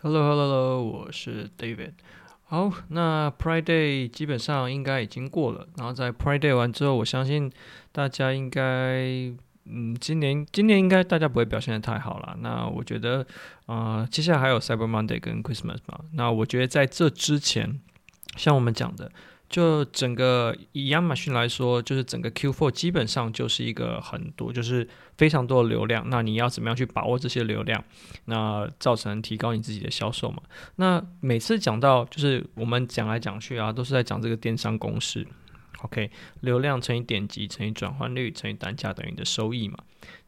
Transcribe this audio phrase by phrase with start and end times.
[0.00, 1.90] Hello，Hello，Hello，我是 David。
[2.44, 5.66] 好，那 Pride Day 基本上应该已经过了。
[5.76, 7.50] 然后在 Pride Day 完之后，我相信
[7.90, 8.62] 大家应该，
[9.64, 12.36] 嗯，今年今年应该大家不会表现的太好了。
[12.40, 13.26] 那我觉得，
[13.66, 15.98] 啊、呃，接下来还有 Cyber Monday 跟 Christmas 嘛。
[16.12, 17.80] 那我觉得在这之前，
[18.36, 19.10] 像我们讲的。
[19.48, 24.86] 就整个以亚马逊来说，就是整个 Q4 基本上就是一个很多，就是
[25.16, 26.04] 非常多的流量。
[26.10, 27.82] 那你要怎么样去把握这些流量？
[28.26, 30.42] 那造成提高你自己的销售嘛？
[30.76, 35.26] 那每次讲到就是我们讲来讲去啊，都是在讲这个电商公式。
[35.82, 36.10] OK，
[36.40, 39.78] 流量乘以点击乘以转换率乘以单价等于你的收益嘛？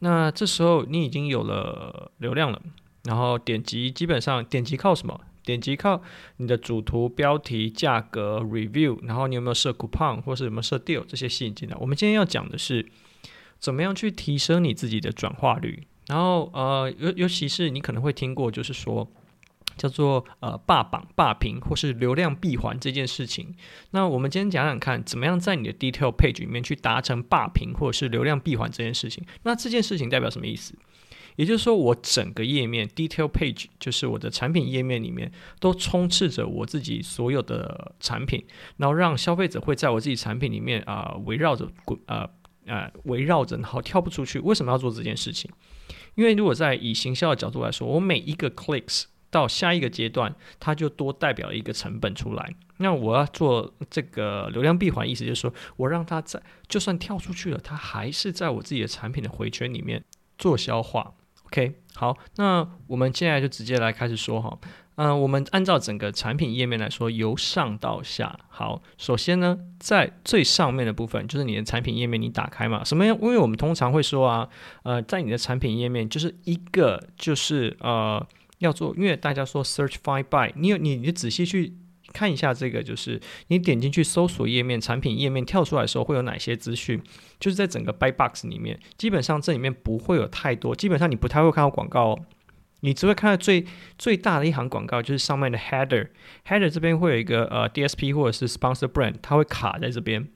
[0.00, 2.62] 那这时候你已经有了流量了，
[3.04, 5.18] 然后点击基本上点击靠什么？
[5.48, 6.02] 点击靠
[6.36, 11.76] 你的主图、标题、价格、review，然后你有没有设 coupon 或是有没有设 deal 这些吸引进来。
[11.80, 12.86] 我们今天要讲的是
[13.58, 15.86] 怎么样去提升你自己的转化率。
[16.08, 19.10] 然后呃，尤尤其是你可能会听过，就是说
[19.78, 23.54] 叫做呃霸榜、霸屏或是流量闭环这件事情。
[23.92, 29.24] 那我们今天讲讲看，怎么样在你的 detail page 里面去达成霸屏或者是流量闭环这件事情。
[29.44, 30.74] 那这件事情代表什么意思？
[31.38, 38.44] 也就是说，我整个页面 detail page 就是我的产品页面里面都充斥着我自己所有的产品，
[38.76, 42.28] 然后让消费者会在我自己产品里面啊、围绕着滚呃
[42.66, 44.40] 呃围绕着，然后跳不出去。
[44.40, 45.48] 为什么要做这件事情？
[46.16, 52.52] 因为如果在以行销的角度来说，我每一个 clicks 到下一个阶段，它就多代表一个成本出来。
[52.78, 60.02] 那我要做这个流量闭环，意思就是说我让它在就算跳出去了，它还是在我自己的产品的回圈里面
[60.36, 61.14] 做消化。
[61.48, 64.58] OK，好，那我们接下来就直接来开始说哈，
[64.96, 68.38] 嗯、我们按照整个产品页面来说，由上到下。
[68.48, 73.18] 好，首先呢，在最上面的部分就是你的产品页面，你打开嘛，什么样？
[73.22, 74.48] 因为我们通常会说啊，
[74.82, 78.24] 呃，在你的产品页面就是一个就是呃
[78.58, 81.74] 要做，因为大家说 search find by，你有你你仔细去。
[82.18, 87.00] 看一下这个，就是你点进去搜索页面、产品页面跳出来的时候会有哪些资讯？
[87.38, 92.18] 就是在整个 buy box 里面，基本上这里面不会有太多，基本上你不太会看到广告哦，
[92.80, 93.64] 你只会看到最
[93.96, 100.28] 最大的一行广告，就是上面的 header，header 这边会有一个呃 DSP 或者是 sponsor brand，它会卡在这边，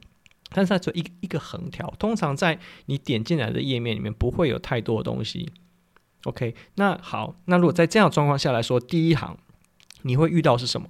[0.50, 5.50] 但是它只有一一个横条，通常在你点进来的页面里面不会有太多的东西。
[6.24, 9.36] OK，那好，那如果在这样状况下来说，第一行
[10.02, 10.88] 你会遇到是什么？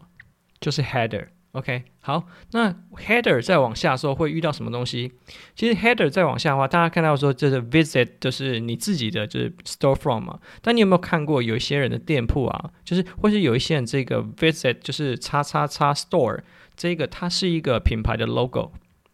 [0.63, 5.13] 就是 header，OK，好，那 header 再往下说会遇到什么东西？
[5.57, 10.39] 其实 header 再往下的话，大家看到说就是 visit，就是你自己的就是 store from 嘛。
[10.63, 12.71] 但你有没有看过有一些人的店铺啊？
[12.85, 16.39] 就是或是有一些人这个 visit 就是叉叉叉 store，
[16.77, 18.71] 这个它是一个品牌的 logo，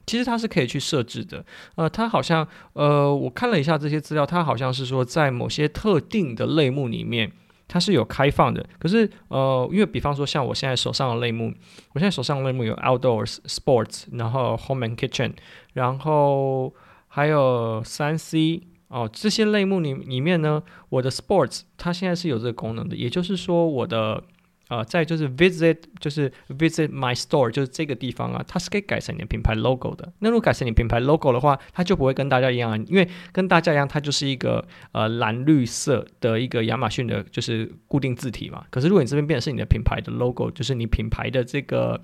[0.07, 1.45] 其实它是可以去设置的。
[1.77, 7.33] 呃，它好像呃，我看了一下这些资料，它好像是说在某些特定的类目里面。
[7.69, 11.55] 它是有开放的，可是呃，因为比方说像我现在手上的类目，
[11.93, 15.35] 我现在手上的类目有 outdoors、sports，然后 home and kitchen，
[15.75, 16.75] 然后
[17.07, 24.25] 还有三 C 哦，这些类目里里面呢，我的 sports 它现在是有这个功能的，也就是说我的。
[24.69, 30.13] 啊、呃，再就是 visit，就是 visit my store，就是这个地方啊，它是可以改成你的品牌 logo 的。
[30.19, 34.63] 那如果改成你品牌 logo 的话，它就不会跟大家一样啊，因为跟大家一样，它就是一个
[34.93, 38.65] 呃蓝绿色的一个亚马逊的，就是固定字体嘛。
[38.71, 41.99] 可是如果你这边变成是你的品牌的 logo，就是你品牌的这个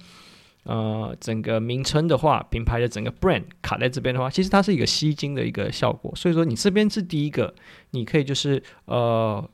[0.63, 6.11] 呃整个名称的话，品牌的整个 brand 卡在这边的话，其实它是一个吸睛的一个效果。
[6.17, 7.55] 所以说你这边是第一个，
[7.91, 9.47] 你可以就是呃。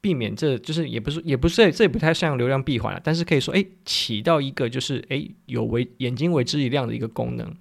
[0.00, 7.54] 避免这就是也不是也不是这也不太像流量闭环了，但是可以说哎起到一个就是哎有为眼睛为之一亮的一个功能。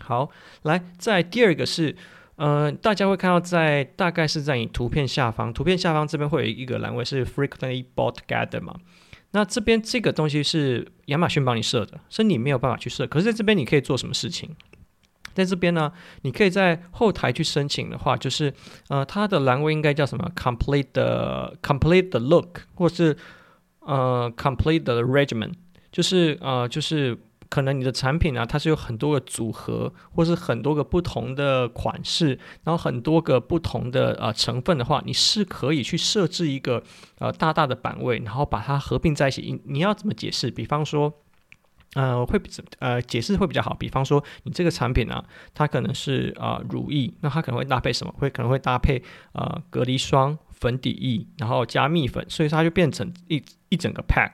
[0.00, 0.28] 好，
[0.62, 1.94] 来再第二个是，
[2.36, 8.74] 呃，大家会看到在大概是在你图片下方，图片下方这边会有一个栏位是 frequently bought gather 嘛，
[9.30, 14.50] 那这边这个东西是亚马逊帮你设的，所以你没有办法去设，可是在这边你可以做什么事情？
[15.34, 18.52] 在这边呢，你可以在后台去申请的话，就是
[18.88, 23.16] 呃，它的栏位应该叫什么？Complete the Complete the look，或是
[23.80, 25.52] 呃，Complete the regimen，
[25.90, 27.18] 就是呃，就是
[27.48, 36.82] 可能你的产品啊，它是有很多个组合，或是很多个不同的款式，然后很多个不同的呃成分的话，你是可以去设置一个
[37.18, 39.42] 呃大大的版位，然后把它合并在一起。
[39.42, 40.50] 你你要怎么解释？
[40.50, 41.12] 比方说。
[41.94, 43.74] 呃，会比呃解释会比较好。
[43.74, 48.14] 比方说，你这个产品啊，它可能是啊、呃、乳液，那它可能会搭配什么？
[48.16, 49.02] 会可能会搭配
[49.34, 54.30] 呃隔离霜、粉底液，然后加蜜粉，所以它就变成一一整个 pack。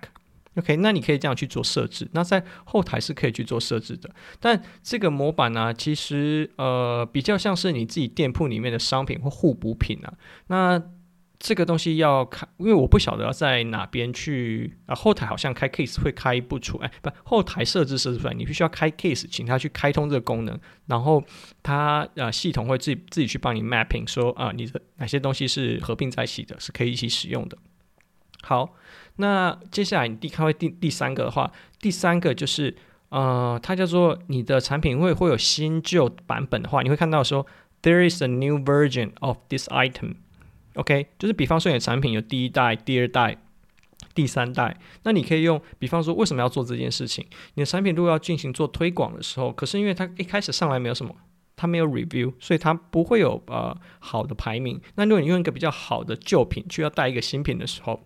[0.56, 2.08] OK，那你可以这样去做设置。
[2.12, 4.10] 那在后台是可以去做设置的。
[4.40, 10.14] 但这个模板呢、其实呃比较像是你自己店铺里面的商品或互补品啊。
[10.48, 10.82] 那
[11.38, 14.94] 这个东西要开，因为我不晓得要在哪边去啊。
[14.94, 21.22] 后台好像开 case 会开不出，哎，不，后台设置设置出来，你必须要开 case，请他去开通这个功能，然后
[21.62, 27.56] 他呃系统会自己自己去帮你 mapping，说啊，你的哪些东西是合并在一起的，是可以一起使用的。
[28.42, 28.74] 好，
[29.16, 32.76] 那接下来你第开会第第三个的话，第三个就是
[33.10, 37.46] 呃，它叫做你的产品会会有新旧版本的话，你会看到说
[37.82, 40.16] there is a new version of this item。
[40.78, 43.36] OK，就是比方说你的产品有第一代、第二代、
[44.14, 47.26] 第三代，那你可以用，比方说为什么要做这件事情？
[47.54, 51.12] 你的产品如果要进行做推广的时候，可是因为它一开始上来没有什么，
[51.56, 54.80] 它没有 review，所以它不会有呃好的排名。
[54.94, 58.04] 那如果你用一个比较好的旧品去要带一个新品的时候，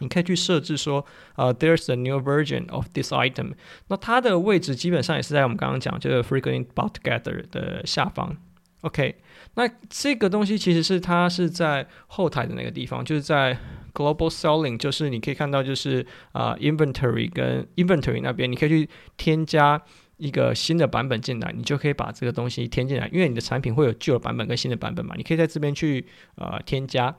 [0.00, 1.06] 你可以去设置说，
[1.36, 3.52] 呃，there's a new version of this item，
[3.88, 8.36] 那它的位置基本上也是在我们刚刚讲这个 frequently bought together 的下方。
[8.82, 9.16] OK，
[9.54, 13.56] 那这个东西其实是它是在后台的那个地方，就是在
[13.94, 19.80] Global Selling，就是你可以看到就是啊、呃、Inventory 跟 Inventory 那边，你可以去添加
[20.16, 26.06] 一个新的版本进来，你就可以把这个东西添进来，因为你的产品会有旧的版本跟新的版本嘛，你可以在这边去
[26.36, 27.16] 呃添加。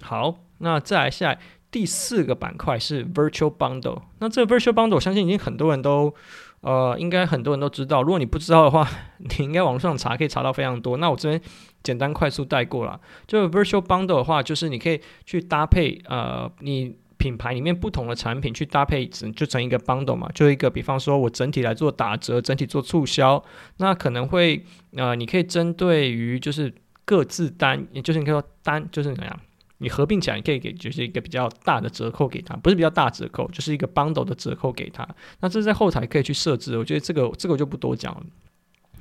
[0.00, 1.38] 好，那再来下
[1.72, 6.14] 第四个板块是 Virtual Bundle，那这个 Virtual Bundle 我相信已经很多人都。
[6.60, 8.04] 呃，应该很多人都知道。
[8.04, 8.88] 如果你不知道的话，
[9.18, 10.96] 你应该网上查，可以查到非常多。
[10.98, 11.42] 那我这边
[11.82, 13.00] 简单快速带过了。
[13.26, 20.30] 就 Virtual Bundle 的话，就是你可以去搭配呃，你品牌里面不同的产品去搭配，就成一个 Bundle 嘛。
[20.32, 23.42] 就一个，比方说我整体来做打折，整体做促销，
[23.78, 24.64] 那可能会
[24.94, 26.72] 呃，你可以针对于就是
[27.04, 29.40] 各自单，也就是你可以说单，就是怎么样？
[29.82, 35.06] 你合并起来，你可以给就是一个比较大的折扣给他，不是比较大折扣，就是一个 bundle 的折扣给他。
[35.40, 38.22] 那这是在后台可以去设置，我觉得这个这个我就不多讲了。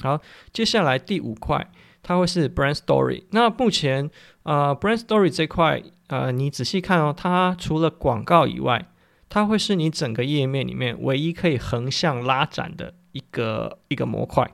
[0.01, 0.19] 好，
[0.51, 1.69] 接下来第五块，
[2.01, 3.23] 它会是 brand story。
[3.29, 4.09] 那目前
[4.43, 8.87] 呃 brand story 这块呃，你仔细看哦，它除了广告以外，
[9.29, 14.49] 它会是你整个页面里面唯一可以横向拉展的一个一个模块。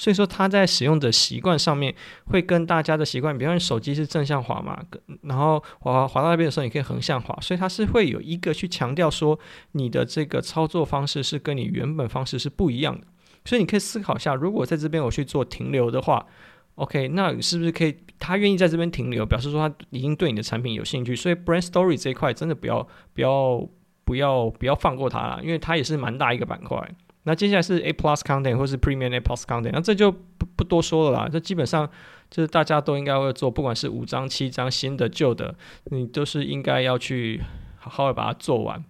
[0.00, 1.94] 所以说，它在使用的习惯上面
[2.28, 4.82] 会跟大家的习惯，比方手机是正向滑嘛，
[5.24, 9.38] 然后滑滑到那边的时候，你可以横向滑，所以它是会有一个去强调说
[9.72, 13.06] 你的这个操作方式是跟你原本方式是不一样的。
[13.44, 16.24] 所以你可以思考一下，如果在这边我去做停留的话
[16.76, 21.14] ，OK，那是不是可以他愿意在这边停留，表示说他已经对你的产品有兴趣？
[21.14, 23.68] 所以 Brand Story 这一块真的不要不要
[24.04, 26.90] 不要不要放过它啦，因为它也是蛮大一个板块。
[27.24, 31.28] 那接下来是 A Plus Content 或是 Premium A Plus Content，那这就不不多说了啦。
[31.30, 31.88] 这基本上
[32.30, 37.42] 就是大家都应该会做，不管是五张、七张、新的、旧的，你都是应该要去
[37.76, 38.84] 好好的把它做完。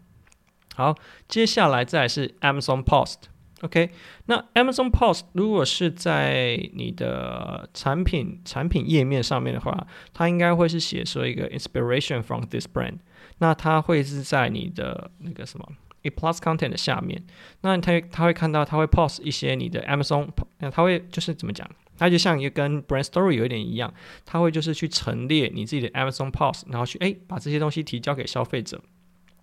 [0.76, 0.94] 好，
[1.26, 3.16] 接下来再是 Amazon Post。
[3.62, 3.90] OK，
[4.24, 13.00] 那 Amazon Post 如果是在你的产品产品页面上面的话，它应该会是写说一个 Inspiration from this brand。
[13.38, 15.68] 那它会是在你的那个什么
[16.02, 17.22] ？A Plus Content 的下面，
[17.60, 21.68] 那他他会看到，他会 post 一些你的 Amazon，那他会就是怎么讲？
[21.98, 23.92] 他就像一个跟 Brand Story 有一点一样，
[24.24, 28.80] 他会就是去陈列你自己的 Amazon Post，然后去诶把这些东西提交给消费者，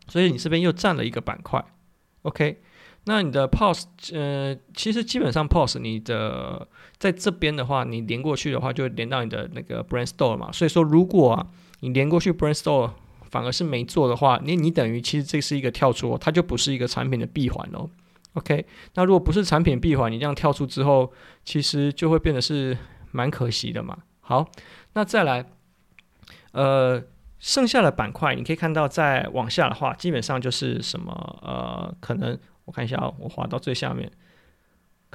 [0.07, 1.63] 所以你这边又占了一个板块。
[2.23, 2.59] OK，
[3.05, 6.67] 那你的 Post，呃，其实基本上 Post 你的
[6.97, 10.51] 在这边的话，你连过去的话，就连到你的那个 Brand Store 嘛。
[10.51, 11.47] 所以说，如果啊
[11.81, 12.93] 你连过去 Brand Store，
[13.37, 17.87] 反而是没做的话，你你等于其实这是一个跳出，它就不是一个产品的闭环哦。
[18.33, 18.65] OK，
[18.95, 21.13] 那如果不是产品闭环，你这样跳出之后，
[21.45, 22.75] 其实就会变得是
[23.11, 23.95] 蛮可惜的嘛。
[24.21, 24.49] 好，
[24.93, 25.45] 那再来，
[26.53, 27.03] 呃，
[27.37, 31.11] 剩下的板块你可以看到，再往下的话，基本上就是什么
[31.43, 34.11] 呃，可能我看一下哦，我滑到最下面。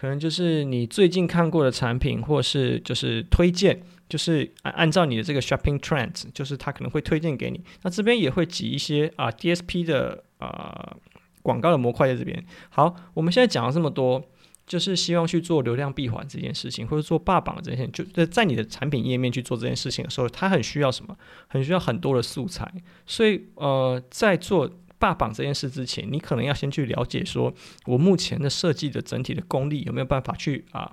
[0.02, 7.62] 可能就是你最近看过的产品，或是就是推荐，就是按按照你的这个 shopping trends，就是他可能会推荐给你。
[7.82, 10.96] 那这边也会挤一些啊 DSP 的啊
[11.40, 12.44] 广告的模块在这边。
[12.70, 14.20] 好，我们现在讲了这么多，
[14.66, 21.16] 就是希望去做流量闭环这件事情，或者做霸榜这件事情，就在你的产品页面去做这件事情的时候，它很需要什么？
[21.46, 22.68] 很需要很多的素材。
[23.06, 24.68] 所以呃，在做。
[25.02, 27.52] 霸榜这件事之前，你可能要先去了解，说
[27.86, 30.92] 我目前的设计的整体的功力有没有办法去啊，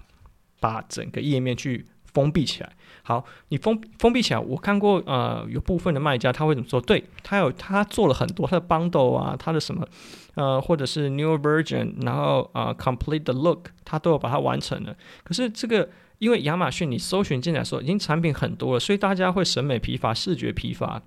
[0.60, 2.76] 把整个页面去封闭起来。
[3.04, 6.82] 好，你封封闭起来，我看过呃，有部分的卖家他会怎么说？
[6.82, 9.88] 对，他有他做了很多他的 bundle 啊，他的什么
[10.34, 14.96] 呃，或者是 new version，然后啊、complete the look，他都有把它完成了。
[15.24, 15.88] 可是这个
[16.18, 21.00] 因为亚马逊你搜寻进来说已经产品很多了，所以大家会审美疲乏、视觉疲乏。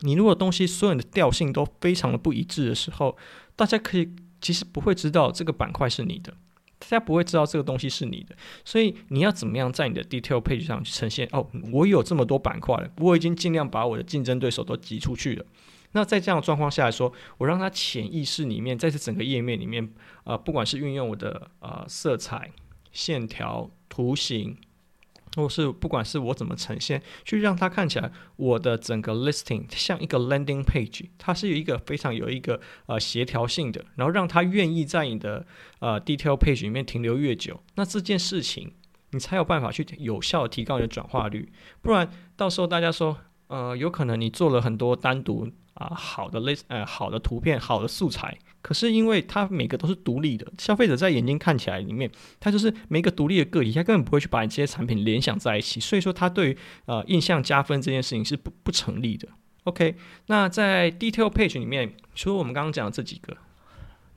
[0.00, 3.16] 你如果东西所有的调性都非常的不一致的时候，
[3.56, 4.08] 大家可以
[4.40, 6.32] 其实不会知道这个板块是你的，
[6.78, 8.34] 大家不会知道这个东西是你的。
[8.64, 11.28] 所以你要怎么样在你的 detail page 上呈现？
[11.32, 15.44] 哦，我有这么多板块了，我已经尽量把我的竞争对手都挤出去了。
[15.92, 19.92] 那在这样的状况下来说，我让他潜意识里面，在这整个页面里面，
[20.24, 22.52] 呃，不管是运用我的呃色彩、
[22.92, 24.56] 线条、图形，
[25.36, 35.46] 或是不管是我怎么呈现，去让它看起来我的整个 listing 像一个 landing page，它是有一个非常有一个呃协调性的，然后让它愿意在你的
[35.78, 38.72] 呃 detail page 里面停留越久，那这件事情
[39.10, 43.16] 你才有办法去有效提高你的转化率，不然到时候大家说，
[43.48, 45.50] 呃，有可能你做了很多单独。
[45.74, 59.28] 啊，好的 list，呃，好的图片，好的素材，可是因为它每个都是独立的，消费者在眼睛看起来里面，它就是每一个独立的个体，他根本不会去把你这些产品联想在一起，所以说它对于呃印象加分这件事情是不不成立的。
[59.64, 59.94] OK，
[60.26, 63.36] 那在 detail page 里面，除了我们刚刚讲的这几个，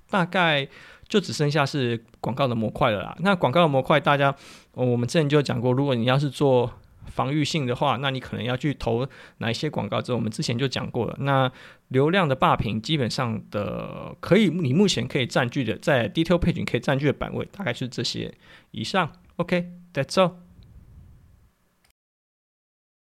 [0.09, 0.67] 大概
[1.07, 3.15] 就只剩下是广告的模块了啦。
[3.19, 4.33] 那广告的模块，大家，
[4.73, 6.71] 我们之前就讲过，如果你要是做
[7.07, 9.07] 防御性的话，那你可能要去投
[9.39, 10.01] 哪一些广告？
[10.01, 11.15] 这我们之前就讲过了。
[11.19, 11.51] 那
[11.89, 18.33] 流量的霸屏基本上的可以，你目前可以占据的在 detail page 可以占据的版位大概是这些
[18.71, 19.11] 以上。
[19.37, 20.42] OK，that's all。